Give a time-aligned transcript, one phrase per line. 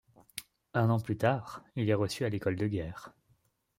[0.73, 3.13] Un an plus tard, il est reçu à l'École de guerre.